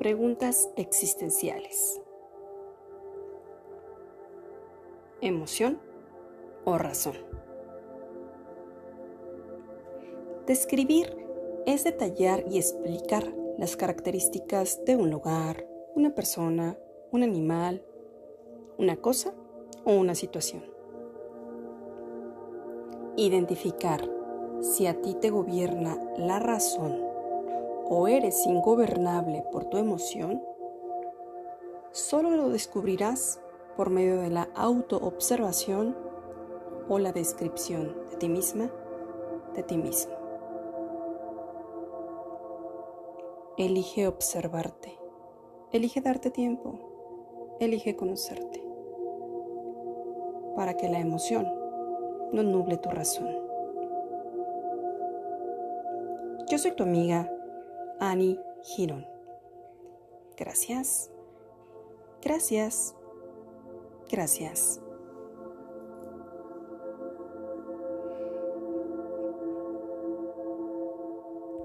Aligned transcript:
Preguntas 0.00 0.70
existenciales. 0.76 2.00
¿Emoción 5.20 5.78
o 6.64 6.78
razón? 6.78 7.16
Describir 10.46 11.14
es 11.66 11.84
detallar 11.84 12.46
y 12.50 12.56
explicar 12.56 13.30
las 13.58 13.76
características 13.76 14.82
de 14.86 14.96
un 14.96 15.10
lugar, 15.10 15.66
una 15.94 16.14
persona, 16.14 16.78
un 17.10 17.22
animal, 17.22 17.84
una 18.78 18.96
cosa 18.96 19.34
o 19.84 19.92
una 19.92 20.14
situación. 20.14 20.64
Identificar 23.18 24.10
si 24.62 24.86
a 24.86 24.98
ti 25.02 25.12
te 25.12 25.28
gobierna 25.28 25.98
la 26.16 26.38
razón 26.38 27.09
o 27.92 28.06
eres 28.06 28.46
ingobernable 28.46 29.44
por 29.50 29.64
tu 29.64 29.76
emoción, 29.76 30.40
solo 31.90 32.30
lo 32.30 32.48
descubrirás 32.48 33.40
por 33.76 33.90
medio 33.90 34.20
de 34.20 34.30
la 34.30 34.48
autoobservación 34.54 35.96
o 36.88 37.00
la 37.00 37.10
descripción 37.10 37.96
de 38.10 38.16
ti 38.16 38.28
misma, 38.28 38.70
de 39.56 39.64
ti 39.64 39.76
mismo. 39.76 40.12
Elige 43.58 44.06
observarte, 44.06 44.96
elige 45.72 46.00
darte 46.00 46.30
tiempo, 46.30 47.56
elige 47.58 47.96
conocerte, 47.96 48.62
para 50.54 50.74
que 50.74 50.88
la 50.88 51.00
emoción 51.00 51.52
no 52.32 52.44
nuble 52.44 52.76
tu 52.76 52.88
razón. 52.88 53.36
Yo 56.48 56.56
soy 56.56 56.70
tu 56.70 56.84
amiga 56.84 57.28
Annie 58.00 58.38
Girón. 58.64 59.06
Gracias, 60.36 61.10
gracias, 62.22 62.94
gracias. 64.10 64.80